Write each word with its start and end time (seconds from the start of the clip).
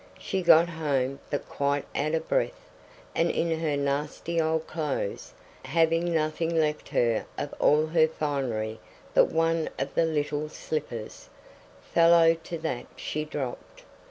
She 0.17 0.41
got 0.41 0.67
home 0.67 1.19
but 1.29 1.47
quite 1.47 1.85
out 1.95 2.15
of 2.15 2.27
breath, 2.27 2.67
and 3.13 3.29
in 3.29 3.59
her 3.59 3.77
nasty 3.77 4.41
old 4.41 4.65
clothes, 4.65 5.31
having 5.65 6.11
nothing 6.11 6.59
left 6.59 6.89
her 6.89 7.27
of 7.37 7.53
all 7.59 7.85
her 7.85 8.07
finery 8.07 8.79
but 9.13 9.25
one 9.25 9.69
of 9.77 9.93
the 9.93 10.05
little 10.05 10.49
slippers, 10.49 11.29
fellow 11.93 12.33
to 12.33 12.57
that 12.57 12.87
she 12.95 13.25
dropped. 13.25 13.83